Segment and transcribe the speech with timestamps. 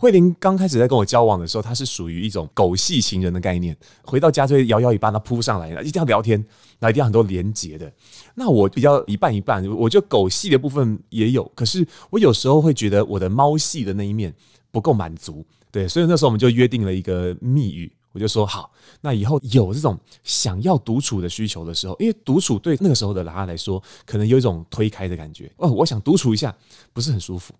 [0.00, 6.42] 慧玲刚开始在跟我交往的时候，她是属于一种狗系情人的概念，回到家就会摇摇尾巴，她扑上来，一定要聊天，
[6.78, 7.92] 那一定要很多连结的。
[8.36, 14.32] 那我比较一半一半，我觉得狗系的部分也有，可是我有时候会觉得我的猫系的那一面
[14.70, 18.70] 不够满足，对，所以那时候我们就约定了一个密语，我就说好，
[19.00, 26.54] 那以后有这种想要独处的需求的时候，因为独处对那个时候的拉拉来说，可能有一种推开的感觉，哦，我想独处一下，
[26.92, 27.52] 不是很舒服。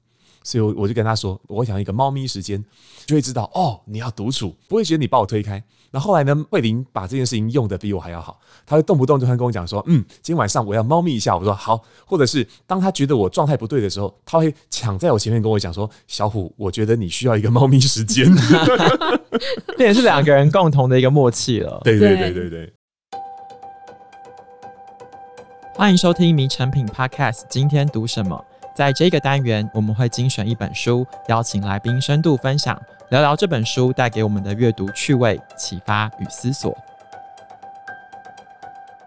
[0.49, 2.65] 所以我就跟他说，我想一个猫咪时间，
[3.05, 5.63] 就会知道哦，你要独处，不会觉得你把我推开。
[5.91, 11.37] 那后来呢，慧玲把这件事情用的比我还要好，她会动不动就会跟我讲说，嗯，今天晚上我要猫咪一下。
[11.37, 18.27] 我说好，或者是当他觉得我状态不对的时候，他会抢在我前面跟我讲说，小虎，我觉得你需要一个猫咪时间。
[19.77, 21.79] 这也是两个人共同的一个默契了。
[21.85, 22.73] 对对对对 对。
[25.75, 28.43] 欢迎收听《迷成品 Podcast》，今天读什么？
[28.79, 36.73] 在这个单元，我们会精选一本书，邀请来宾深度分享，聊聊这本书带给我们的阅读趣味、启发与思索。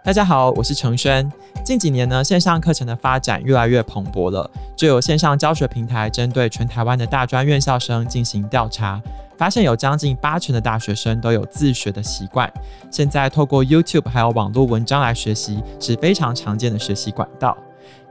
[0.03, 1.31] 大家好，我是承轩。
[1.63, 9.02] 近几年呢，线上课程的发展越来越蓬勃了，就有线上教学平台针对全台湾的大专院校生进行调查，
[9.38, 12.52] 发现有将近八成的大学生都有自学的习惯。
[12.91, 17.58] 现在透过 YouTube 还有网络文章来学习，是非常常见的学习管道。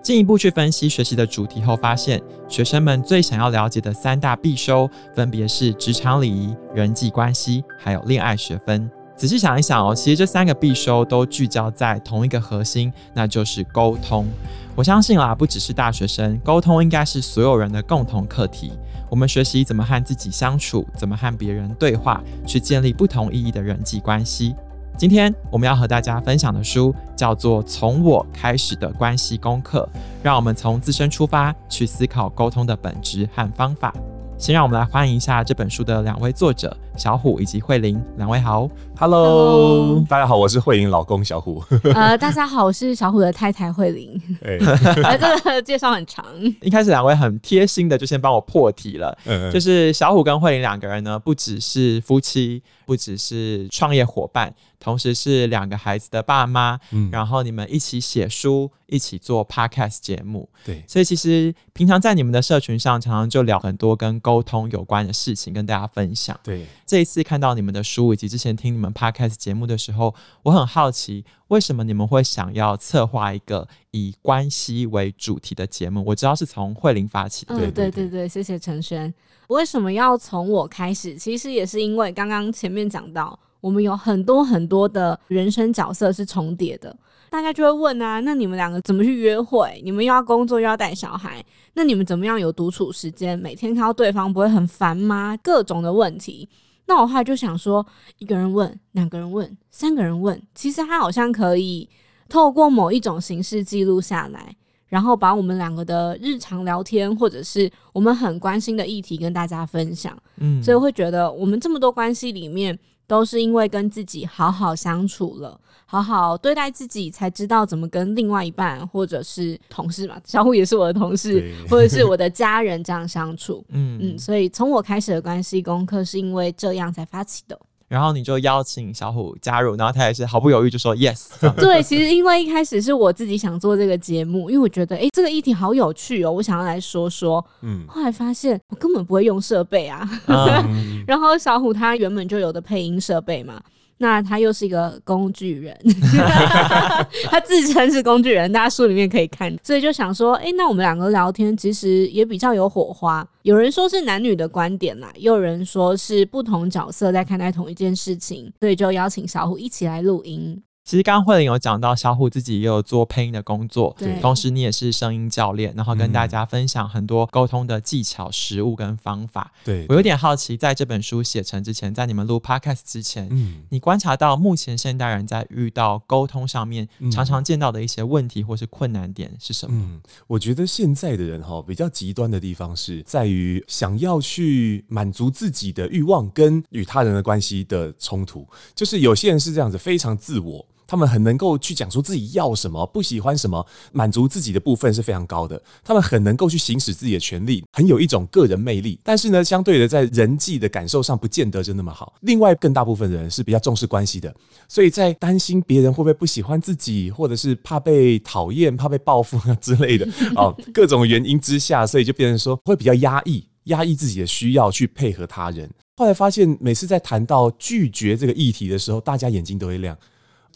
[0.03, 8.91] 进一步去分析学习的主题后，发现学生们最想要了解的三大必修，分别是职场礼仪、人际关系，还有恋爱学分。
[9.17, 14.27] 仔细想一想哦，其实这三个必修都聚焦在同一个核心，那就是沟通。
[14.75, 18.73] 我相信啦，不只是大学生，沟通应该是所有人的共同课题。
[19.11, 24.55] 我们学习怎么和自己相处，怎么和别人对话，去建立不同意义的人际关系。
[24.97, 29.89] 今天我们要和大家分享的书叫做《从我开始的关系功课》，
[30.23, 33.93] 让我们从自身出发去思考沟通的本质和方法。
[34.39, 41.63] 先让我们来欢迎一下这本书的两位作者小虎以及慧玲，两位好，Hello，, Hello 大家好，我是慧玲老公小虎。
[41.95, 44.21] 呃，大家好，我是小虎的太太慧玲。
[44.43, 46.25] 哎、欸， 这个介绍很长。
[46.61, 56.79] 一开始两位很贴心的就先帮我破题了，嗯嗯就是小虎跟慧玲两个人呢，不只是夫妻，不只是创业伙伴，同时是两个孩子的爸妈。
[56.91, 58.71] 嗯，然后你们一起写书。
[58.91, 66.37] 一起做 podcast 节目，对，所以其实平常在你们的社群上，常常就聊很多跟沟通有关的事情，跟大家分享。
[66.43, 70.13] 对，这一次看到你们的书，以及之前听你们 podcast 节目的时候，
[70.43, 76.03] 我很好奇，为什么你们会想要策划一个以关系为主题的节目？
[76.05, 77.57] 我知道是从慧玲发起的。
[77.57, 79.15] 对对对对，谢谢陈轩。
[79.47, 81.15] 为什么要从我开始？
[81.15, 86.97] 其实也是因为刚刚前面讲到，我们有很多很多的人生角色是重叠的。
[87.31, 89.81] 大家就会问啊，那你们两个怎么去约会？
[89.85, 91.41] 你们又要工作又要带小孩，
[91.75, 93.39] 那你们怎么样有独处时间？
[93.39, 95.39] 每天看到对方不会很烦吗？
[95.41, 96.49] 各种的问题。
[96.91, 97.87] 那我后来就想说，
[98.19, 101.89] 一个人问，两个人问，三个人问，其实他好像可以
[102.29, 104.57] 透过某一种形式记录下来，
[104.89, 110.21] 然后把我们两个的日常聊天，或者是我们很关心的议题跟大家分享。
[110.39, 112.77] 嗯，所以会觉得我们这么多关系里面，
[113.11, 115.61] 都是因为跟自己好好相处了。
[115.85, 123.65] 好好对待自己，才知道怎么跟另外一半或者是同事嘛，小虎也是我的同事，或者是我的家人这样相处。
[123.75, 127.59] 嗯嗯，所以从我开始的关系功课是因为这样才发起的。
[127.91, 131.27] 然后你就邀请小虎加入，然后他也是毫不犹豫就说 yes。
[131.57, 137.45] 对，其实因为一开始是我自己想做这个节目，因为我觉得哎，这个议题好有趣哦，我想要来说说。
[137.63, 140.09] 嗯，后来发现我根本不会用设备啊。
[140.29, 143.61] 嗯、 然后小虎他原本就有的配音设备嘛。
[144.03, 145.77] 那他又是一个工具人，
[147.29, 153.27] 他自称是工具人，大家书里面可以看，所以就想说，哎、那我们两个聊天其实也比较有火花。
[153.43, 160.63] 有人说是男女的观点啦，也有人说是不同角色在看待同一件事情，所以就邀请小虎一起来录音。
[160.91, 169.53] 其实刚刚慧玲有讲到，小虎自己也有做配音的工作，对，同时你也是声音教练，然后跟大家分享很多沟通的技巧、实务跟方法。
[169.65, 179.81] 对，我有点好奇，在这本书写成之前，在你们录 Podcast 之前，嗯，你观察到目前现代人在遇到沟通上面常常见到的一些问题或是困难点是什么？
[179.81, 188.45] 嗯，我觉得现在的人哈比较极端的地方是在于想要去满足自己的欲望跟与他人的关系的冲突，
[188.75, 190.67] 就是有些人是这样子，非常自我。
[190.91, 195.63] 他们很能够去讲出自己要什么、不喜欢什么，满足自己的部分是非常高的。
[195.85, 198.99] 他们很能够去行使自己的权利，很有一种个人魅力。
[199.05, 202.15] 但是呢，相对的，在人际的感受上，不见得就那么好。
[202.23, 204.35] 另外，更大部分的人是比较重视关系的，
[204.69, 210.05] 所以在担心别人会不会不喜欢自己，或者是怕被讨厌、怕被报复之类的
[210.35, 213.47] 哦，各种原因之下，所以就变成说会比较压抑。
[213.65, 215.71] 压抑自己的需要去配合他人。
[215.97, 219.97] 后来发现，每次在谈到拒绝这个议题的时候，大家眼睛都会亮。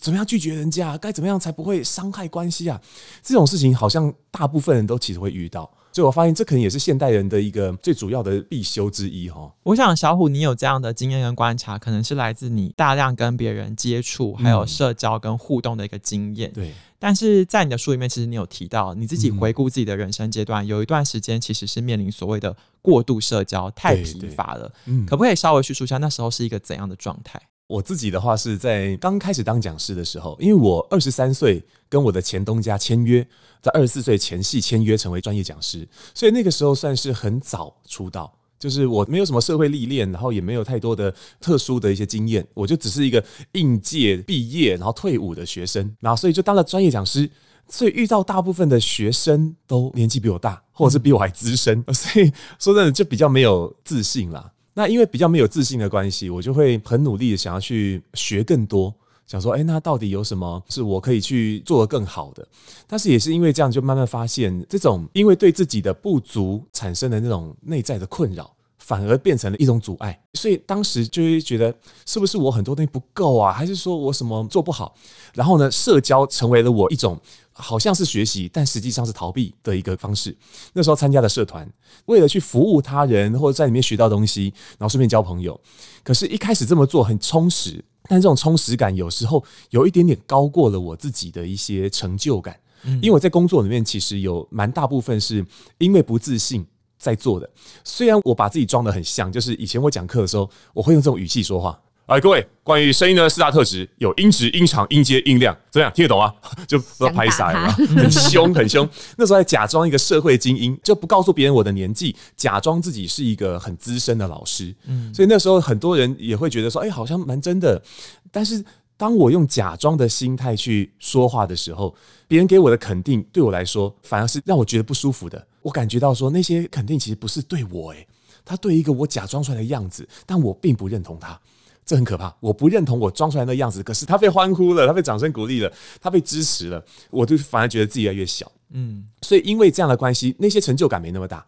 [0.05, 0.99] 怎么样拒绝人家？
[0.99, 2.79] 该怎么样才不会伤害关系啊？
[3.23, 5.63] 这种事情好像大部分人都其实会遇到。
[5.93, 9.51] 所以我发现，这可能也是现代人的一个最主要的必修之一哈。
[9.63, 16.53] 我想小虎，你有这样的经验跟观察，可能是来自你大量跟别人接触，还有社交跟互动的一个经验。
[16.53, 16.75] 对。
[16.99, 24.71] 但是在你的书里面，其实你有提到你自己回顾自己的人生阶段，有一段时间其实是面临所谓的过度社交，太疲乏了。
[24.85, 25.07] 嗯。
[25.07, 27.41] 可不可以稍微叙述一下那时候是一个怎样的状态？
[27.67, 33.27] 我自己的话是在刚开始当讲师的时候，因为我二十三岁跟我的前东家签约，
[33.63, 47.31] 在二十四岁前戏签约成为专业讲师，所以那个时候算是很早出道，就是我没有什么社会历练，然后也没有太多的特殊的一些经验，我就只是一个应届毕业然后退伍的学生，然后所以就当了专业讲师，
[47.67, 54.51] 所以遇到大部分的学生都年纪比我大，或者是比我还资深，所以说真的就比较没有自信啦。
[54.75, 58.93] 那因为比较没有自信的关系，我就会很努力的想要去学更多，
[59.27, 62.47] 想说，哎，那到底有什么是我可以去做的更好的？
[62.87, 68.54] 但是也是因为这样，就慢慢发现，这种因为对自己的不足产生的那种内在的困扰，
[68.85, 70.21] 反而变成了一种阻碍。
[70.35, 71.75] 所以当时就会觉得，
[72.07, 73.53] 是不是我很多东西不够啊？
[73.53, 74.95] 还是说我什么做不好？
[75.35, 77.19] 然后呢，社交成为了我一种。
[77.57, 80.37] 好像是学习，但实际上是逃避的一个方式。
[80.73, 81.65] 那时候参加的社团，
[82.07, 85.61] 为了去服务他人，或者在里面学到东西，然后顺便交朋友。
[86.03, 92.59] 可是，一开始这么做很充实，但这种充实感有时候有一点点高过了我自己的一些成就感。
[93.01, 95.47] 因为我在工作里面，其实有蛮大部分是
[95.79, 96.67] 因为不自信
[97.05, 97.49] 在做的。
[97.85, 101.79] 虽然我把自己装的很像，就是以前我讲课的时候，我会用这种语气说话。
[102.07, 105.93] 哎，各位，关于声音的四大特质，有音质、音长、音阶、音量，怎么样？
[105.95, 106.35] 听得懂啊？
[106.69, 108.87] 就不知道拍啥了， 很凶，很凶。
[109.17, 114.75] 那时候还假装一个社会精英，就不告诉别人我的年纪，假装自己是一个很资深的老师。
[114.87, 117.83] 嗯，所以那时候很多人也会觉得说，哎，好像蛮真的。
[118.31, 118.63] 但是
[118.97, 121.95] 当我用假装的心态去说话的时候，
[122.29, 125.47] 别人给我的肯定，对我来说反而是让我觉得不舒服的。
[125.63, 128.07] 我感觉到说，那些肯定其实不是对我，诶，
[128.45, 131.41] 他对一个我假装出来的样子，但我并不认同他。
[131.87, 135.71] 这很可怕，我不认同我装出来的样子，可是他被欢呼了，他被掌声鼓励了，
[136.01, 141.45] 他被支持了，我就反而觉得自己越来越小，嗯，所以因为这样的关系，那些成就感没那么大，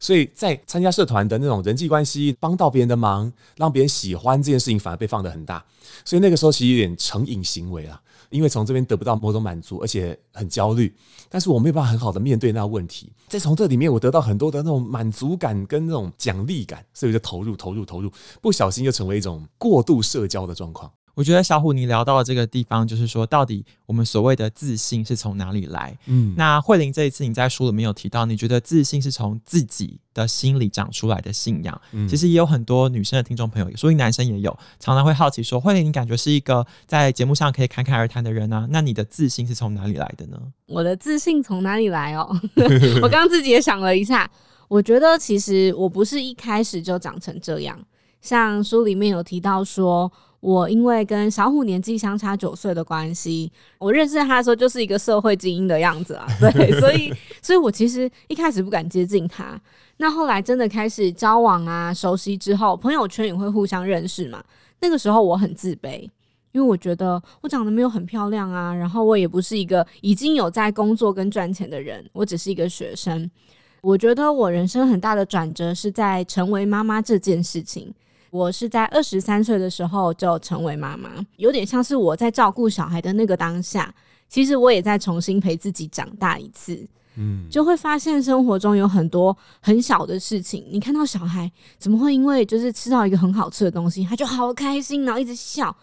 [0.00, 5.64] 所以在参加社团的那种人际关系，帮到别人的忙，让别人喜欢这件事情，反而被放得很大，
[6.04, 8.02] 所以那个时候其实有点成瘾行为啊。
[8.30, 10.94] 因为从这边得不到某种满足，而且很焦虑，
[11.28, 13.12] 但是我没有办法很好的面对那个问题。
[13.26, 18.08] 再从这里面，我得到很多的那种满足感跟那种奖励感，所以就投入、投入、投入，
[18.40, 20.88] 不小心就成为一种过度社交的状况。
[21.14, 25.96] 我觉得小虎，你聊到的这个地方，就是说，到底我们所谓的自信是从哪里来？
[26.06, 31.78] 嗯，那慧玲这一次你在书里面有提到，你觉得自信是从自己的心里长出来的信仰。
[31.92, 38.68] 嗯，其实也有很多女生的听众朋友，所以男生也有，常常会好奇说，慧玲，你感觉是一个在节目上可以侃侃而谈的人呢、啊？
[38.70, 40.40] 那你的自信是从哪里来的呢？
[40.66, 42.28] 我的自信从哪里来哦？
[43.02, 44.30] 我刚刚自己也想了一下，
[44.68, 47.78] 我觉得其实我不是一开始就长成这样，
[48.22, 50.10] 像书里面有提到说。
[50.40, 59.60] 我因为跟小虎年纪相差九岁的关系，我认识他的时候就是一个社会精英的样子啊， 对， 所以，所以我其实一开始不敢接近他。
[59.98, 64.42] 那后来真的开始交往啊，熟悉之后，朋友圈也会互相认识嘛。
[64.80, 66.00] 那个时候我很自卑，
[66.52, 73.30] 因为我觉得我长得没有很漂亮啊，然后我也不是一个已经有在工作跟赚钱的人，我只是一个学生。
[73.82, 77.92] 我觉得我人生很大的转折是在成为妈妈这件事情。
[78.30, 83.92] 我是在二十三岁的时候就成为妈妈，有点像是我在照顾小孩的那个当下，
[84.28, 86.86] 其实我也在重新陪自己长大一次。
[87.16, 95.76] 嗯，就会发现生活中有很多很小的事情，你看到小孩怎么会因为就是吃到一个很好吃的东西，他就好开心，然后一直笑。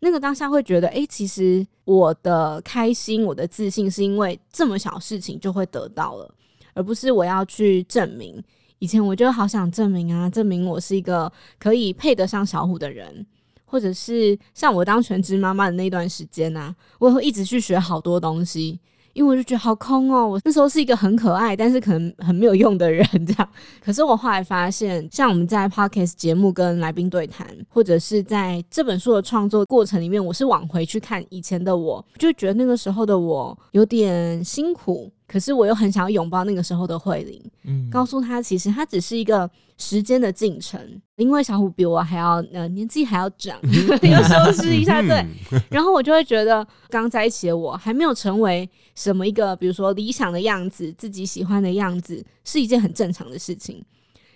[0.00, 6.34] 那个当下会觉得，诶，其实我的开心、我的自信是因为这么小事情就会得到了，
[6.72, 8.42] 而不是我要去证明。
[8.84, 13.24] 以前我就好想证明啊，证明我是一个可以配得上小虎的人，
[13.64, 18.78] 或者是像我当全职妈妈的那段时间啊，我会一直去学好多东西。
[19.14, 23.48] 因为我就觉得好空哦，我那时候是一个很可爱，但是可能很没有用的人 这样。
[23.82, 35.10] 可是我后来发现，像我们在 Podcast 节目跟来宾对谈，或者是在这本书的创作过程里面，我是往回去看以前的我，就觉得那个时候的我有点辛苦。
[35.26, 40.80] 可是我又很想要拥抱那个时候的慧玲，嗯，告诉他其实他只是一个时间的进程，
[41.16, 43.58] 因为小虎比我还要呃年纪还要长，
[44.02, 45.26] 要收拾一下对，
[45.68, 53.84] 然后我就会觉得刚在一起的我还没有成为什么一个比如说理想的样子，自己喜欢的样子是一件很正常的事情，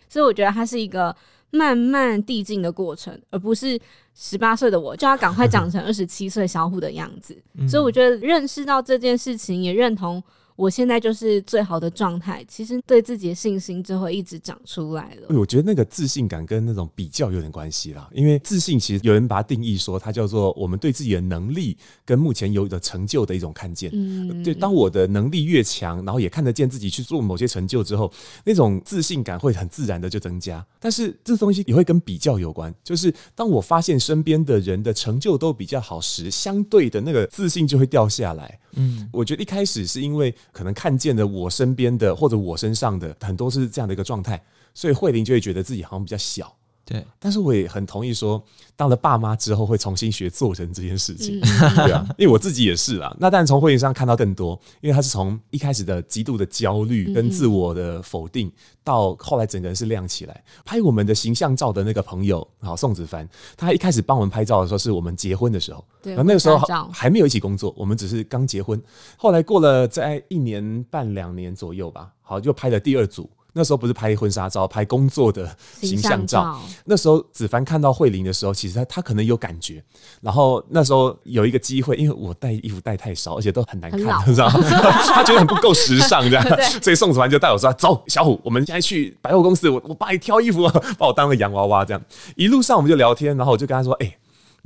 [0.09, 1.15] 所以我觉得它是一个
[1.51, 3.79] 慢慢递进的过程，而不是
[4.15, 7.41] 十八岁的我就要赶快长成二十七岁小虎的样子。
[7.69, 10.23] 所以我觉得认识到这件事情，也认同。
[10.59, 15.29] 我现在就是最好的状态，其实对自己的信心就会一直长出来了。
[15.29, 23.89] 我觉得那个自信感跟那种比较有点关系啦，因为自信其实有人把它定义说，它叫做我们对自己的能力跟目前有的成就的一种看见。
[23.95, 28.13] 嗯，对，当我的能力越强，然后也看得见自己去做某些成就之后，
[28.45, 30.67] 那种自信感会很自然的就增加。
[30.81, 38.59] 但是这东西也会跟比较有关，就是当我发现身边的人的成就都比较好时，相对的那个自信就会掉下来。
[38.73, 44.43] 嗯，我觉得一开始是因为可能看见的我身边的或者我身上的很多是这样的一个状态，
[44.75, 46.55] 所以慧玲就会觉得自己好像比较小。
[46.89, 48.43] 对，但是我也很同意说，
[48.75, 51.39] 当了爸妈之后会重新学做人这件事情，
[51.77, 53.15] 对啊，因为我自己也是啦。
[53.21, 58.51] 那但从慧玲上看到更多，因为他是从一开始的极度的焦虑跟自我的否定，
[58.83, 60.43] 到后来整个人是亮起来。
[60.65, 66.59] 拍我们的形象照的那个朋友，好宋子凡，他一开始帮我们拍照的时候，是我们结婚的时候，对，那个时候
[66.91, 68.83] 还没有一起工作，我们只是刚结婚。
[69.19, 73.29] 后来过了在一年半两年左右吧，好，就拍了第二组。
[73.55, 75.49] 那时候不是拍婚纱照，拍工作的
[75.81, 76.43] 形象照。
[76.45, 79.83] 照那时候子凡看到慧玲的时候，其实他他可能有感觉。
[80.21, 84.61] 然后那时候有一个机会，因为我带衣服带太少，而且都很难看，你知道吗？
[85.15, 86.45] 他觉得很不够时尚，这样。
[86.83, 92.03] 所以宋子凡就带我说：“走，小虎，我们现在去百货公司，我我帮你挑衣服，把我当个洋娃娃这样。”
[92.37, 94.19] 一路上我们就聊天，然后我就跟他说：“哎、欸。”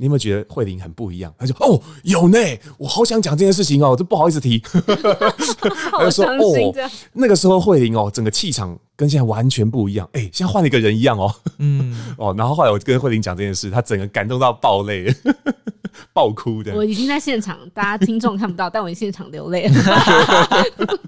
[0.03, 1.33] 你有没有觉得慧玲很不一样？
[1.39, 2.37] 他就哦，有呢，
[2.77, 4.59] 我好想讲这件事情哦，这不好意思提。
[5.91, 6.75] 他就说哦，
[7.13, 11.33] 那个时候慧玲哦，整个气场跟现在完全不一样，哎、欸，像换了一个人一样哦。
[11.59, 15.05] 嗯， 哦，然后后来我跟慧玲讲这件事，她整个感动到爆泪。
[16.11, 19.73] 爆哭的，我已经在现场，大家听众看不到，但我已经现场流泪了。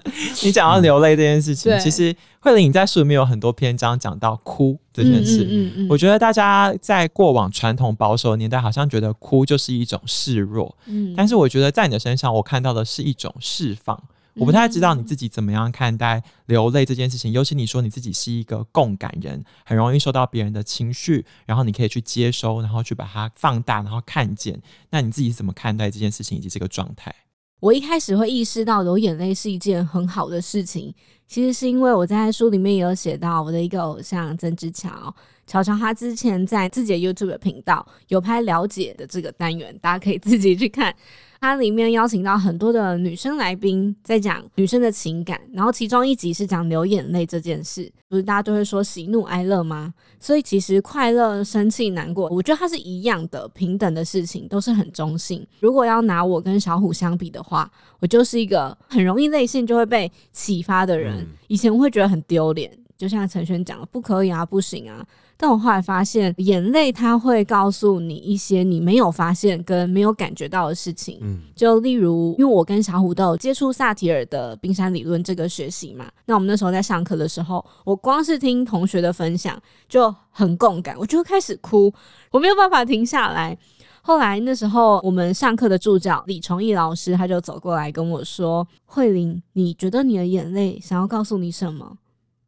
[0.42, 5.44] 你讲到流泪这件事情，嗯、其实慧玲你在书里面有很多篇章讲到哭这件事。
[5.44, 10.76] 嗯嗯嗯嗯、我觉得大家在过往传统保守年代，好像觉得哭就是一种示弱。
[10.86, 14.00] 嗯，但是我觉得在你的身上，我看到的是一种释放。
[14.36, 24.60] 我不太知道你自己怎么样看待流泪这件事情，尤其你说你自己是一个共感人，很容易受到别人的情绪，然后你可以去接收，然后去把它放大，然后看见。
[24.90, 27.14] 那你自己怎么看待这件事情以及这个状态？
[27.60, 30.94] 我一开始会意识到流眼泪是一件很好的事情，
[31.26, 35.14] 其实是因为我在书里面也有写到我的一个偶像曾之乔，
[35.46, 40.94] 乔乔他之前在自己的 YouTube 频道有拍了解的这个单元，大家可以自己去看。
[41.38, 47.92] 它里面邀请到很多的女生来宾，在讲女生的情感，然后其中一集是讲流眼泪这件事。
[48.08, 49.92] 不是大家都会说喜怒哀乐吗？
[50.18, 55.46] 所以其实快乐、生气、难过，我觉得它是一样的，平等的事情，都是很中性。
[55.60, 61.24] 如果要拿我跟小虎相比的话，我就是一个很容易内心就会被启发的人。
[61.48, 65.06] 以前我会觉得很丢脸，就像陈轩讲的，不可以啊，不行啊。
[65.38, 71.18] 但我后来发现，眼泪它会告诉你一些你没有发现跟没有感觉到的事情。
[71.20, 81.92] 嗯，就例如，因为我跟小虎都有接触萨提尔的冰山理论这个学习嘛，那我们那时候在上课的时候，我光是听同学的分享就很共感，我就开始哭，
[82.30, 83.58] 我没有办法停下来。
[84.00, 91.98] 后来那时候我们上课的助教李崇义老师他就走过来跟我说：“慧玲，你觉得你的眼泪想要告诉你什么？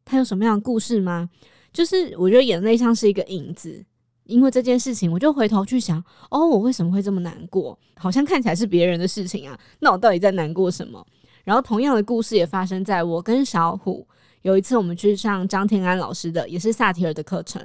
[0.05, 1.29] 他有什么样的故事吗？”
[1.71, 3.83] 就是我觉得眼泪像是一个影子，
[4.23, 7.77] 因为这件事情，我就回头去想，哦，我为什么会这么难过？
[7.95, 11.05] 好像看起来是别人的事情啊，那我到底在难过什么？
[11.43, 14.07] 然后同样的故事也发生在我跟小虎。
[14.41, 17.61] 有一次我们去上张天安老师的，也是萨提尔的课程，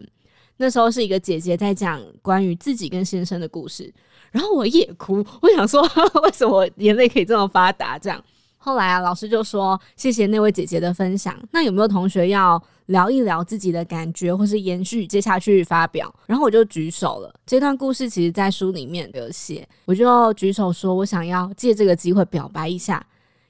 [0.56, 3.92] 那时候是一个姐姐在讲关于自己跟先生的故事，
[4.32, 5.80] 然后我也哭，我想说
[6.24, 7.96] 为什么眼泪可以这么发达？
[7.98, 8.22] 这样
[8.56, 11.38] 后来啊，老师就说谢谢那位姐姐的分享。
[11.52, 12.60] 那有没有同学要？
[12.86, 17.34] 聊一聊自己的感觉，或是延续接下去发表，然后我就举手了。
[17.46, 23.04] 这段故事其实在书里面有写，我就举手说，我想要借这个机会表白一下。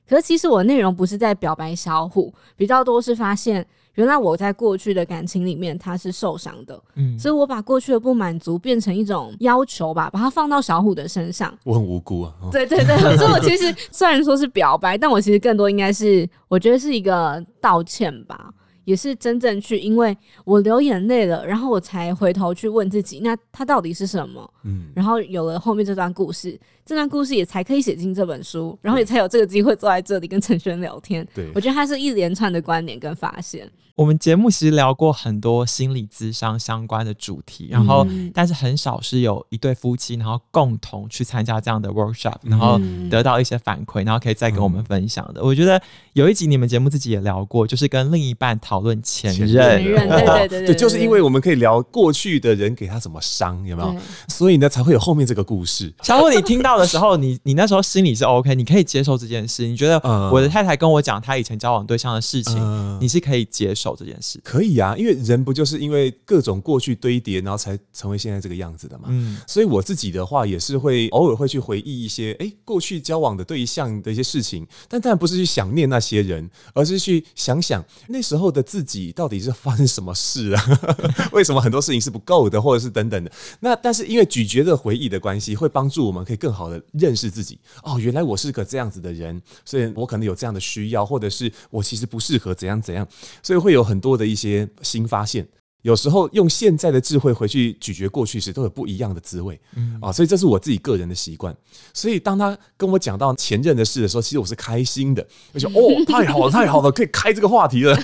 [0.09, 11.57] 可是其实我内容不是在表白小虎，比较多是发现原来我在过去的感情里面他是受伤的，嗯，所以我把过去的不满足变成一种要求吧，把它放到小虎的身上。
[11.65, 18.53] 我很无辜啊，对对对，所以我其实虽然说是表白，但我其实更多应该是我觉得是一个道歉吧。
[18.85, 24.49] 也是真正去，因为我流眼泪了，然后我才回头去问自己，那它到底是什么？
[24.65, 31.27] 嗯，然后有了后面这段故事，这段故事也才可以写进这本书，然后也才有这个机会坐在这里跟陈轩聊天。
[31.35, 33.69] 对，我觉得它是一连串的观点跟发现。
[33.97, 42.77] 我们节目其实聊过很多心理咨商相关的主题，然后、嗯、但是很少是有一对夫妻，然后共同去参加这样的 workshop，然后
[43.09, 45.41] 得到一些反馈，然后可以再跟我们分享的。
[45.41, 45.81] 嗯、我觉得
[46.15, 48.85] 有一集你们节目自己也聊过，就是跟另一半讨。
[48.85, 49.49] 论前任。
[49.49, 53.97] 前任，对对对 对，对，就是因为我们可以聊过去的人给他什么伤，有没有？
[54.29, 55.95] 所以呢，才会有后面这个故事。
[56.03, 59.67] 小虎，你听到的时候，你你那时候心里是 OK，你可以接受这件事。
[59.67, 59.99] 你觉得
[60.31, 64.41] 我的太太跟我讲她以前交往对象的事情，你是可以接受这件事？
[64.45, 69.05] 可以啊，因为人不就是因为各种过去堆叠，然后才成为现在这个样子的嘛。
[69.09, 80.65] 嗯，所以我自己的话也是会偶尔会去回忆一些哎过去交往的对象的一些事情，但当然不是去想念那些人，而是去想想那时候的自己到底是发生什么事啊？
[81.33, 83.31] 为什么很多事情是不够的，或者是等等的？
[83.61, 87.59] 那但是因为咀嚼的回忆的关系，会帮助我们可以更好的认识自己。
[87.83, 93.07] 哦，原来我是个这样子的人，所以我可能有这样的需要，或者是我其实不适合怎样怎样，
[93.43, 95.47] 所以会有很多的一些新发现。
[95.83, 99.61] 有时候用现在的智慧回去咀嚼过去时，都有不一样的滋味。
[99.77, 101.55] 嗯啊，所以这是我自己个人的习惯。
[101.93, 107.95] 所以当他跟我讲到前任的事的时候，其实我是开心的，我就哦， 太好了，太好了，可以开这个话题了。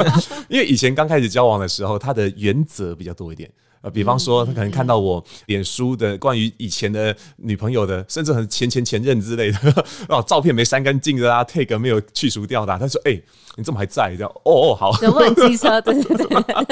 [0.50, 3.50] 因为以前刚开始交往的时候，他的原则比较多一点。
[3.82, 9.58] 呃，比方说，他可能看到我脸书的关于以前的女朋友的，甚至很前前前任之类的
[10.08, 13.24] 哦， 照片没删干净的啊，tag 没有去除掉的，他说：“哎、欸，
[13.56, 14.92] 你怎么还在？”这样哦哦，好。
[15.02, 16.26] 有问机车，对对对。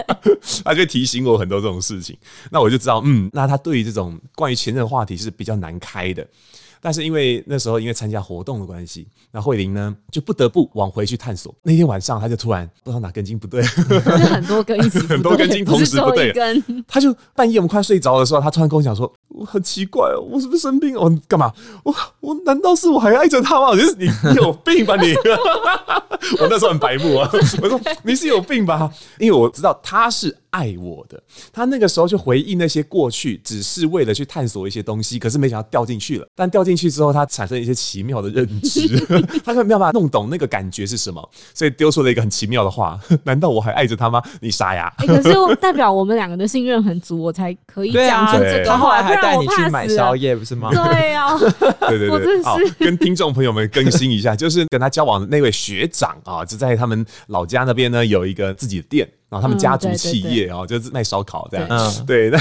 [0.65, 2.17] 他就提醒我很多这种事情，
[2.51, 6.27] 那我就知道，嗯，那他对于这种关于前任的话题是比较难开的。
[6.81, 11.55] 但是因为那时候因为参加活动的关系，那慧玲呢就不得不往回去探索。
[11.63, 16.33] 那天晚上，她就突然不知道哪根筋不对，很多根一起 很多根筋同时不对。
[16.87, 20.95] 她就半夜我们快睡着的时候，她突然跟我讲说：“我很奇怪哦，我是不是生病？
[20.97, 21.53] 我干嘛？
[21.85, 23.69] 我我难道是我还爱着他吗？
[23.69, 25.15] 我觉得你你有病吧你？”
[26.41, 27.31] 我那时候很白目啊，
[27.63, 30.37] 我说：“你是有病吧？”因为我知道他是。
[30.51, 36.27] 爱我的，他那个时候就回忆那些过去，只是为了去探索一些东西，可是没想到掉进去了。
[36.35, 38.89] 但掉进去之后，他产生一些奇妙的认知，
[39.45, 44.23] 他根本没有办法弄懂那个感觉是什么，所以丢出了一个很奇妙的话：难道我还爱着他吗？
[44.41, 44.93] 你傻呀！
[44.99, 48.77] 欸、可是代表我们两个的信任很足，我才可以讲出这个话。
[48.77, 50.71] 他后来还带你去买宵夜，不是吗？
[50.71, 51.39] 对呀、啊，
[51.89, 59.09] 对 对对，好，跟听众朋友们更新一下，就是跟他交往的那位学长啊，就在他们老家那边呢，有一个自己的店。
[59.29, 61.67] 然后他们家族企业哦，就是卖烧烤这样。
[61.69, 62.31] 嗯，对。
[62.33, 62.39] 那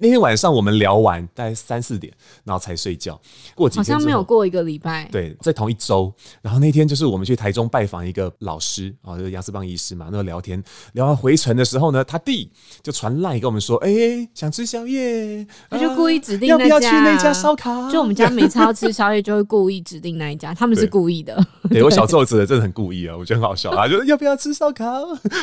[0.00, 2.12] 那天晚上我们聊完大概三四点，
[2.44, 3.20] 然后才睡觉。
[3.54, 5.08] 过几天好像没有过一个礼拜。
[5.12, 6.12] 对，在同一周。
[6.40, 10.06] 然后那天就是我们去台中拜访一个老师啊，就是杨思邦医师嘛。
[10.10, 12.50] 那个聊天聊完回程的时候呢，他弟
[12.82, 17.88] 就传赖跟我们说：“哎，想吃宵夜。”他就故意指定要不要去那家烧烤。
[17.92, 20.52] 就我们家每次要吃宵夜，就会故意指定那一家。
[20.56, 21.38] 他们是故意的。
[21.68, 24.86] 对，我小时候真的真的很故意啊，我觉得很好笑啊，就要不要吃烧烤？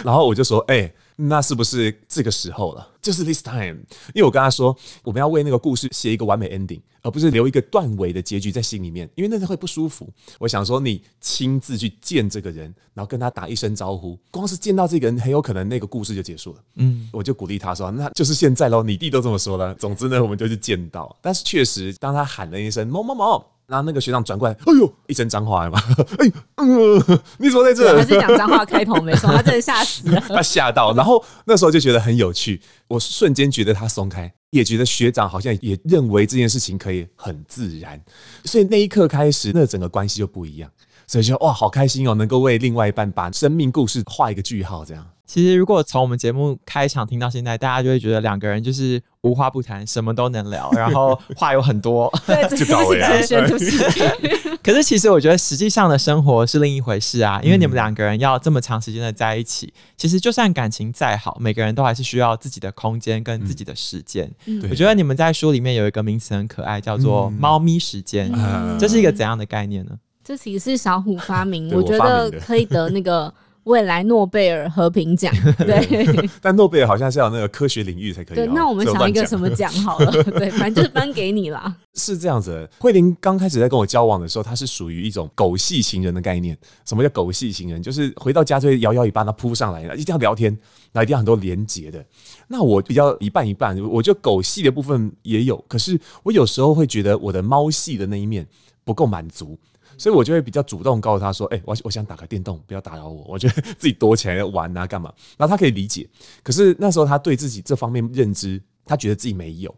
[0.04, 0.55] 然后我就说。
[0.56, 2.88] 说哎，那是不是这个时候了？
[3.02, 3.78] 就是 this time，
[4.14, 10.10] 因为我跟他说，我们要为那个故事写一个完美 ending，而不是留一个断尾的结局在心里面，因为那个会不舒服。
[10.40, 16.60] 我想说，你亲自去见这个人，然后跟他打一声招呼，光是见到这个人，很有可能那个故事就结束了。
[16.76, 18.82] 嗯，我就鼓励他说，那就是现在喽。
[18.82, 21.16] 你弟都这么说了，总之呢，我们就去见到。
[21.22, 23.46] 但是确实，当他喊了一声“某某某”。
[23.68, 25.82] 然后那个学长转过来，哎呦，一声脏话嘛，
[26.20, 27.96] 哎，嗯，你怎么在这？
[27.98, 30.94] 他是讲脏话开头没错，他真的吓死了， 他吓到。
[30.94, 38.00] 然后那时候就觉得很有趣，我瞬间觉得他松开，也觉得学长好像也认为这件事情可以很自然，
[38.44, 40.70] 所以那一刻开始，那整个关系就不一样。
[41.08, 45.06] 所以就哇，好开心哦，能够为另外一半把生命故事画一个句号，这样。
[45.28, 52.14] 其实，如果从我们节目开场听到现在，大家就会觉得两个人就是无话不谈，什么都能聊， 然后话有很多。
[52.28, 53.20] 对，就搞了。
[54.64, 64.32] 可是，其实我觉得实际上的生活是另一回事啊，因为你们两个人要这么长时间的在一起，嗯、其实就算感情再好，每个人都还是需要自己的空间跟自己的时间。
[64.46, 69.92] 嗯、我觉得你们在书里面有一个名词很可爱，叫做“猫咪时间”，嗯、这是一个怎样的概念呢？
[70.26, 73.34] 这其实是小虎发明， 我觉得可以得那个。
[73.66, 78.38] 未来诺贝尔和平奖， 对，但诺贝尔好像是要那个科学领域才可以。
[78.38, 80.12] 对，那我们想一个什么奖好了？
[80.24, 81.76] 对，反正就是颁给你啦。
[81.96, 86.56] 是这样子的，慧玲刚开始在跟我交往的时候，她是属于一种狗系情人的概念。
[86.86, 87.82] 什么叫狗系情人？
[87.82, 90.56] 就是回到家就会摇摇尾巴，她扑上来，一定要聊天，
[90.92, 92.06] 那一定要很多连结的。
[92.48, 98.48] 那我比较一半一半，我觉得狗系的部分也有，可是我有时候会觉得我的猫系的那一面
[98.84, 99.58] 不够满足。
[99.98, 103.24] 所以我就会比较主动告诉他说：“哎，我我想打个电动，不要打扰我。
[103.28, 105.14] 我觉得 自己躲起来玩啊，干嘛？
[105.38, 106.08] 然后他可以理解。
[106.44, 109.74] 可是那时候他对自己这方面认知，他觉得自己没有。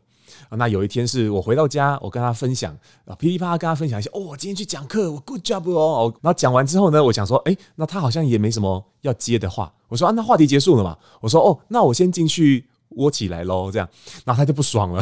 [0.51, 4.09] 那有一天是我回到家，我跟他分享啊，噼里啪啦跟他分享一下。
[4.13, 6.13] 哦，我今天去讲课，我 good job 哦。
[6.21, 9.73] 然后讲完之后呢，我想说，哎，那他好像也没什么要接的话。
[9.87, 10.97] 我说啊，那话题结束了嘛？
[11.21, 13.87] 我说哦，那我先进去窝起来喽，这样，
[14.25, 15.01] 然后他就不爽了，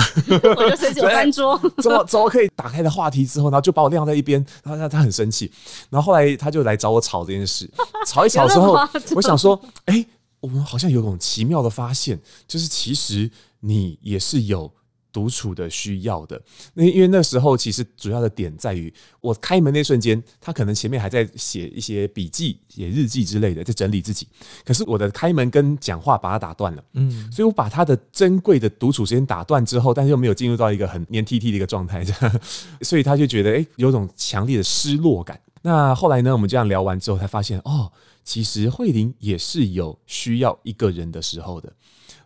[0.58, 5.52] 我就生气，我翻桌， 怎么怎么可以打开的话题之后，然后就把我晾在一边，然后他他很生气，
[5.90, 7.70] 然后后来他就来找我吵这件事，
[8.08, 8.78] 吵一吵之后，
[9.16, 10.08] 我想说，哎、欸，
[10.40, 14.72] 我们好像有种奇妙的发现，就是其实你也是有。
[15.16, 16.42] 独处的需要的，
[16.74, 24.28] 那因为那时候其实主要的点在于，我开门那瞬间，他可能前面还在写一些笔记、写日记之类的，在整理自己。
[24.66, 32.04] 可是我的开门跟讲话把他打断了，嗯，所以我把他的珍贵的独处时间打断之后，但是又没有进入到一个很黏 T T 的一个状态，
[32.84, 35.40] 所以他就觉得哎，有种强烈的失落感。
[35.62, 37.90] 那后来呢，我们这样聊完之后，才发现哦，
[38.26, 41.72] 其实慧玲也是有需要一个人的时候的，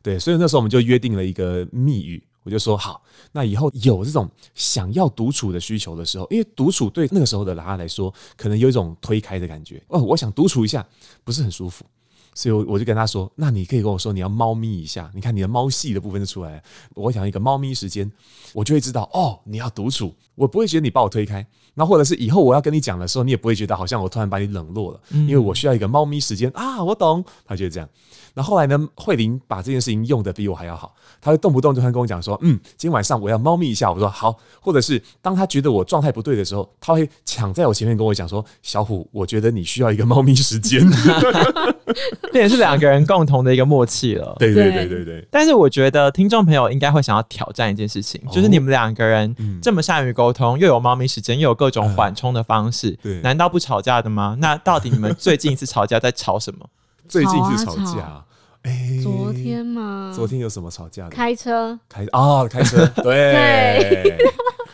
[0.02, 2.24] 对，所以那时候我们就约定了一个密语。
[2.44, 9.84] 我就说好，那以后有这种想要独处的需求的时候，因为独处对那个时候的拉拉来说，可能有一种推开的感觉。
[9.90, 10.86] 哦，我想独处一下，
[11.24, 11.86] 不是很舒服，
[12.34, 16.64] 所以我就跟他说，那你可以跟我说你要猫咪一下，你看你的猫系的部分就出来了，
[16.96, 18.10] 我想一个猫咪时间，
[18.54, 27.90] 我就会知道哦，你要独处，我不会觉得你把我推开，那或者是以后我要跟你讲的时候，你也不会觉得好像我突然把你冷落了，因为我需要一个猫咪时间啊，我懂，他就这样。
[28.40, 28.88] 那后来呢？
[28.96, 40.90] 慧玲把这件事情用的比我还要好，她会动不动就会跟我讲说：“嗯，今天晚上我要猫咪一下。”我说：“好。”或者是当她觉得我状态不对的时候，她会抢在我前面跟我讲说：“小虎，我觉得你需要一个猫咪时间。
[42.32, 44.34] ”这也是两个人共同的一个默契了。
[44.40, 45.28] 对对对对对。
[45.30, 54.38] 但是我觉得听众朋友应该会想要挑战一件事情，就是你们两个人这么善于沟通，又有猫咪时间，又有各种缓冲的方式，对，难道不吵架的吗？
[54.40, 56.66] 那到底你们最近一次吵架在吵什么？
[57.10, 58.24] 最近一次吵架。
[58.64, 61.10] 哎，欸、昨天嘛，昨天有什么吵架的？
[61.10, 64.18] 开车，开啊、哦，开车， 对，对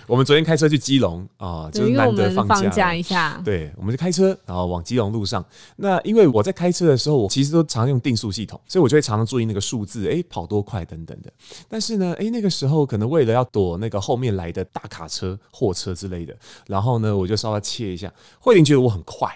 [0.07, 5.43] 我们昨天开车去基隆啊，就是难得放假，放假一下，对，我们就开车，然后往基隆路上。
[5.75, 11.31] 那因为我在开车的时候，我其实都常用定速系统，所以我就会常常注意那个数字，哎、欸，跑多快等等的。
[11.69, 16.35] 但是呢，哎、欸，那个时候可能为了要躲那个后面来的大卡车、货车之类的，
[16.67, 18.11] 然后呢，我就稍微切一下。
[18.39, 19.27] 慧玲觉得我很快，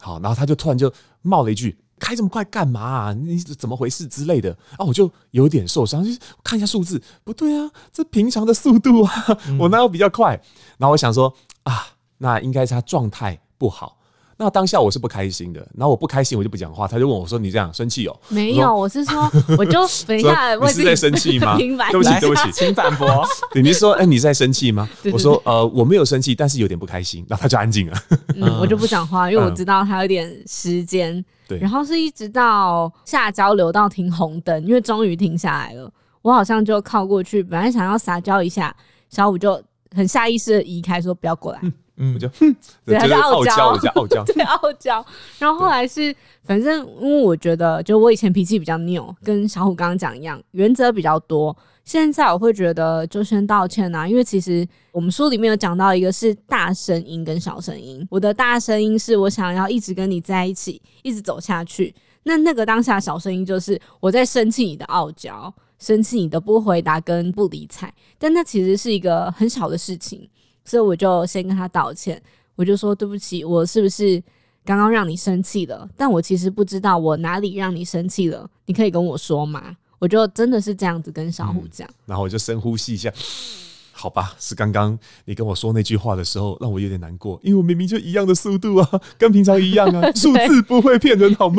[0.00, 1.76] 好，然后他就突然就冒了一句。
[2.00, 3.12] 开这么快干嘛啊？
[3.12, 4.84] 你怎么回事之类的啊？
[4.84, 10.30] 我就有点受伤，就是看一下数字，不对啊，这平常的速度啊，我哪有比较快？
[10.78, 11.32] 然后我想说
[11.62, 11.86] 啊，
[12.18, 13.98] 那应该是他状态不好。
[14.42, 16.88] 那当下我是不开心的，然后我不开心，我就不讲话。
[16.88, 21.58] 他就问我说：“你这样生气哦？”没有，我是说， 我就等一下， 你是在生气吗？
[21.58, 23.22] 对不起，对不起，请反驳。
[23.54, 24.88] 你是说，哎，你在生气吗？
[25.12, 27.22] 我说，呃，我没有生气，但是有点不开心。
[27.28, 28.02] 然后他就安静了。
[28.36, 31.22] 嗯，我就不讲话，因为我知道他有点时间。
[31.50, 35.90] 对，然后是一直到下交流道停红灯，因为终于停下来了。
[36.22, 38.74] 我好像就靠过去，本来想要撒娇一下，
[39.08, 39.60] 小五就
[39.94, 41.58] 很下意识的移开，说不要过来。
[41.62, 45.04] 嗯嗯，我就 哼，对，他就傲娇，傲娇， 对，傲娇。
[45.38, 51.54] 然后后来是，反正因为我觉得，就我以前脾气比较拗，跟小虎刚刚讲一样，原则比较多。
[51.90, 58.06] 现在我会觉得，就先道歉啊，因为其实我们书里面有讲到，一个是大声音跟小声音。
[58.08, 61.92] 我的大声音是我想要一直跟你在一起，一直走下去。
[62.22, 67.92] 那那个当下小声音就是我在生气你的傲娇，生气你的不回答跟不理睬。
[68.20, 70.30] 但那其实是一个很小的事情。
[70.64, 72.22] 所以我就先跟他道歉，
[72.54, 74.22] 我就说对不起，我是不是
[74.64, 75.88] 刚刚让你生气了？
[75.96, 79.74] 但我其实不知道我哪里让你生气了，你可以跟我说吗？
[80.00, 83.12] 我就真的是这样子跟小虎讲，嗯，然后我就深呼吸一下。
[83.92, 91.56] 好吧，是刚刚你跟我说那句话的时候，让我有点难过，因为我明明就一样的速度啊，跟平常一样啊， 数字不会骗人，好吗？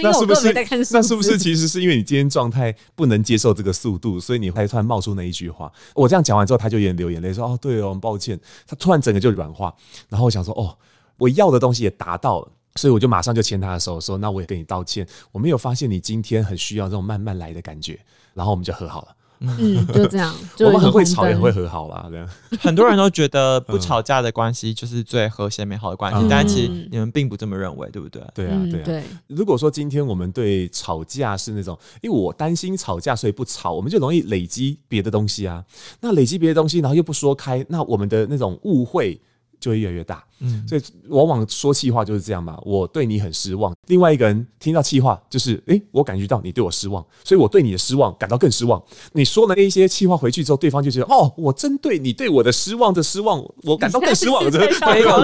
[0.00, 0.52] 那是不是？
[0.92, 5.72] 那是不是其实是因为你今天状态不能接受这个速度，所以你才突然冒出那一句话？
[5.96, 9.74] 我这样讲完之后，他就有点流眼泪，说：“哦，对哦，很抱歉。”他突然整个就软化，
[10.08, 10.78] 然后我想说：“哦，
[11.16, 17.98] 我要的东西也达到了，所以我就马上就牵他的手，说：‘那我也跟你道歉，我没有发现你今天很需要这种慢慢来的感觉。’
[18.34, 19.08] 然后我们就和好了。”
[19.38, 20.34] 嗯，就这样。
[20.60, 22.06] 我们很会吵，也很会和好啦。
[22.10, 22.26] 这样，
[22.58, 28.22] 很多人都觉得不吵架的关系就是最和谐美好的关系，但其实你们并不这么认为，对不对？
[28.34, 29.04] 对啊，对啊。
[29.26, 35.62] 如果说今天我们对吵架是那种，因为我担心吵架，所以不吵，我们就容易累积别的东西啊。
[36.00, 39.20] 那累积别的东西，然后又不说开，那我们的那种误会。
[39.58, 42.58] 就会越来越大，嗯，所以往往说气话就是这样嘛。
[42.64, 48.82] 我对你很失望，另外一个人听到气话就是，诶，我感觉到你对我失望，所以我对你的失望感到更失望。
[49.12, 54.44] 你说了那些气话回去之后，对方就觉得，哦，我针对你对我的失望的失望，我感到更失望。
[54.50, 54.66] 这个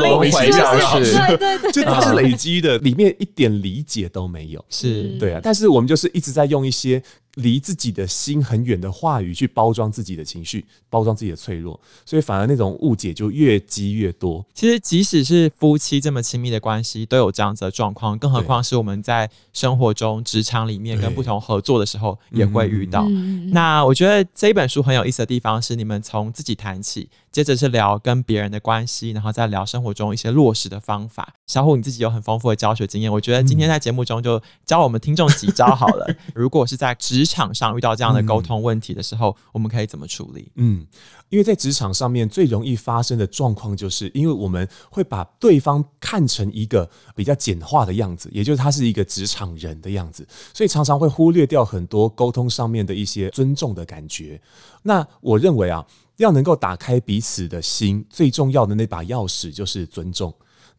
[0.00, 5.40] 轮回是对对对， 就它是累积的，里面一点理解都没有，是对啊。
[5.42, 7.02] 但是我们就是一直在用一些。
[7.34, 14.42] 离自己的心很远的话语去包装自己的情绪，包装自己的脆弱，所以反而那种误解就越积越多。
[14.54, 23.08] 其实即即使是夫妻这么亲密的关系，都有这样子的状况，更何况是我们在生活中、职场里面跟不同合作的时候也会遇到。
[23.50, 31.34] 那我觉得这一本书很有意思的地方是，你们从自己谈起，接着是聊跟别人的关系，然后再聊生活中一些落实的方法。
[31.46, 36.06] 小虎，你自己有很丰富的教学经验，我觉得今天在节目中就教我们听众几招好了。
[36.34, 40.52] 如果是在职场上遇到这样的沟通问题的时候，我们可以怎么处理？
[40.56, 40.86] 嗯，
[41.30, 54.40] 因为在职场上面最容易发生的状况，就是因为我们会把对方看成一个比较简化的样子，也就是他是一个职场人的样子，所以常常会忽略掉很多沟通上面的一些尊重的感觉。
[54.82, 55.86] 那我认为啊，
[56.22, 60.32] 要能够打开彼此的心，最重要的那把钥匙就是尊重。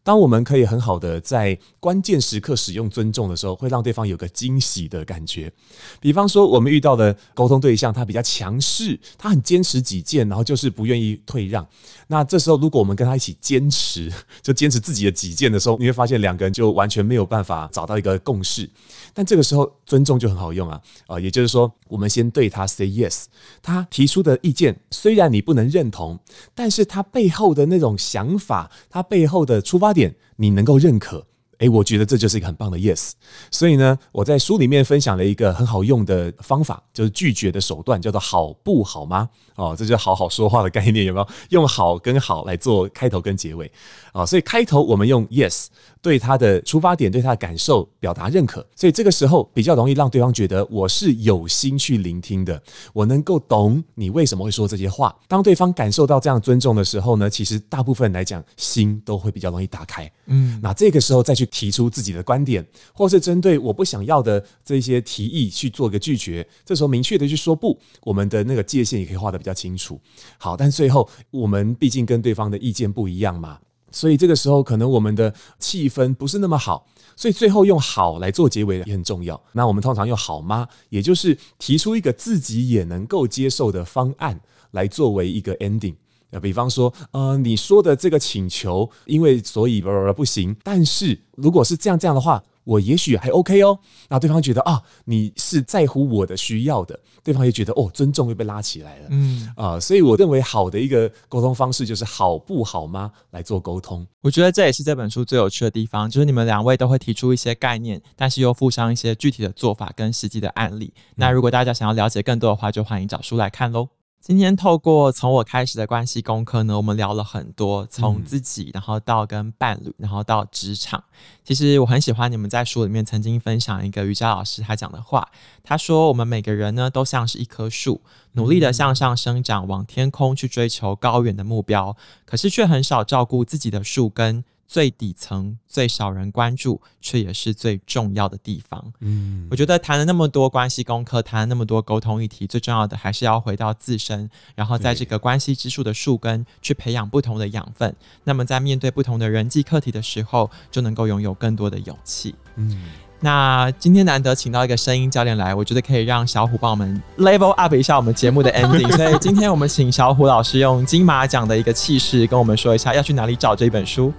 [0.04, 5.50] 当我们可以很好的在关键时刻使用尊重的时候，会让对方有个惊喜的感觉。
[5.98, 11.66] 比方说，我们遇到的沟通对象，他比较强势，他很坚持己见，然后就是不愿意退让。
[12.08, 14.12] 那这时候，如果我们跟他一起坚持，
[14.42, 18.68] 就坚持自己的己见的时候，你会发现两个人就完全没有办法找到一个共识。
[19.14, 23.24] 但这个时候，尊重就很好用啊，啊，也就是说，我们先对他 say yes，
[23.62, 26.18] 他提出的意见虽然你不能认同，
[26.54, 31.26] 但是他背后的那种想法，他背后的出发点，你能够认可。
[31.58, 33.12] 诶，我觉得这就是一个很棒的 yes。
[33.48, 39.30] 所以呢，我在书里面分享了一个很好用的方法，就是拒绝的手段，叫做好不好吗？
[39.54, 41.28] 哦，这就好好说话的概念，有没有？
[41.50, 43.70] 用好跟好来做开头跟结尾
[44.12, 44.26] 啊。
[44.26, 45.66] 所以开头我们用 yes，
[46.04, 48.60] 对他的出发点、对他的感受表达认可。
[48.76, 52.62] 所以这个时候比较容易让对方觉得我是有心去聆听的，
[52.92, 55.16] 我能够懂你为什么会说这些话。
[55.26, 60.12] 当对方感受到这样尊重的时候呢，其实大部分来讲心都会比较容易打开。
[60.26, 61.48] 嗯，那这个时候再去。
[61.54, 66.44] 提出自己的观点，或是针对我不想要的这些提议去做个拒绝。
[66.64, 70.00] 这时候明确的去说不，我们的那个界限也可以画得比较清楚。
[70.36, 73.60] 好，但最后我们毕竟跟对方的意见不一样嘛，
[73.94, 79.40] 所以这个时候可能我们的气氛不是那么好，所以最后用好来做结尾也很重要。
[79.52, 80.66] 那我们通常用好吗？
[80.90, 84.40] 也就是提出一个自己也能够接受的方案
[84.72, 85.94] 来作为一个 ending。
[86.30, 90.56] 那比方说，呃，你说的这个请求，因为所以不不行。
[90.64, 93.78] 但是如果是这样这样的话，我也许还 OK 哦。
[94.08, 99.06] 那对方觉得啊，你是在乎我的需要的，对方也觉得哦，尊重又被拉起来了。
[99.10, 103.12] 嗯啊，所以我认为好的一个沟通方式就是好不好吗？
[103.30, 104.06] 来做沟通。
[104.20, 110.92] 我觉得这也是这本书最有趣的地方，就是你们两位都会提出一些概念，但是又附上一些具体的做法跟实际的案例。
[111.16, 113.88] 那如果大家想要了解更多的话，就欢迎找书来看喽。
[114.26, 121.04] 今天透过从我开始的关系功课呢，我们聊了很多，从自己，然后到跟伴侣，然后到职场。
[121.44, 125.28] 其实我很喜欢你们在书里面曾经分享一个瑜伽老师他讲的话，
[125.62, 128.00] 他说我们每个人呢都像是一棵树，
[128.32, 134.42] 努力的向上生长，往天空去追求高远的目标，可是却很少照顾自己的树根。
[134.74, 138.92] 最底层最少人关注，却也是最重要的地方。
[138.98, 147.94] 嗯，我觉得谈了那么多关系功课，谈了那么多沟通议题，最重要的还是要回到自身，然后在这个关系之树的树根去培养不同的养分。
[148.24, 152.34] 那么在面对不同的人际课题的时候，就能够拥有更多的勇气。
[152.56, 152.82] 嗯，
[153.20, 158.90] 那今天难得请到一个声音教练来，我觉得可以让小虎帮我们 level up 一下我们节目的 ending。
[158.98, 164.12] 所以今天我们请小虎老师用金马奖的一个气势跟我们说一下，要去哪里找这一本书。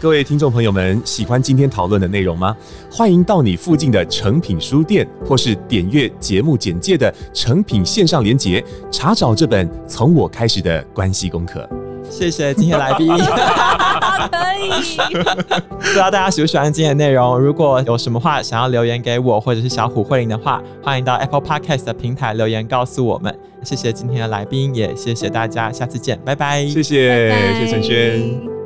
[0.00, 2.56] 各位听众朋友们，喜欢今天讨论的内容吗？
[2.88, 11.68] 欢迎到你附近的诚品书店，或是点阅节目简介的诚品线上连结，查找这本《从我开始的关系功课》。
[12.08, 13.16] 谢谢今天来宾， 可
[14.62, 14.70] 以。
[15.68, 17.36] 不知道大家喜不喜欢今天的内容？
[17.36, 23.36] 如果有什么话想要留言给我，或者是小虎慧玲的话，欢迎到 Apple Podcast 的平台留言告诉我们。
[23.64, 26.64] 谢谢今天的来宾，也谢谢大家，下次见，拜拜。
[26.68, 28.57] 谢谢，拜拜谢谢陈轩。